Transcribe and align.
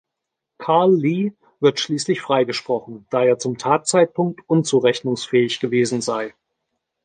Carl 0.57 0.93
Lee 0.99 1.31
wird 1.59 1.79
schließlich 1.79 2.21
freigesprochen, 2.21 3.05
da 3.11 3.21
er 3.23 3.37
zum 3.37 3.59
Tatzeitpunkt 3.59 4.41
unzurechnungsfähig 4.47 5.59
gewesen 5.59 6.01
sei. 6.01 6.33